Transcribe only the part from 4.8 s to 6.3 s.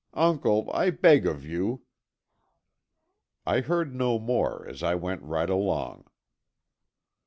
I went right along."